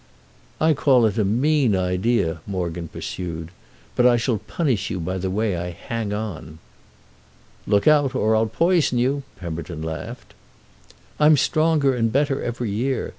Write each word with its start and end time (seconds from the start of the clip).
"I 0.59 0.73
call 0.73 1.05
it 1.05 1.19
a 1.19 1.23
mean 1.23 1.75
idea," 1.75 2.41
Morgan 2.47 2.87
pursued. 2.87 3.49
"But 3.95 4.07
I 4.07 4.17
shall 4.17 4.39
punish 4.39 4.89
you 4.89 4.99
by 4.99 5.19
the 5.19 5.29
way 5.29 5.55
I 5.55 5.69
hang 5.69 6.11
on." 6.11 6.57
"Look 7.67 7.87
out 7.87 8.15
or 8.15 8.35
I'll 8.35 8.47
poison 8.47 8.97
you!" 8.97 9.21
Pemberton 9.37 9.83
laughed. 9.83 10.33
"I'm 11.19 11.37
stronger 11.37 11.93
and 11.95 12.11
better 12.11 12.41
every 12.43 12.71
year. 12.71 13.09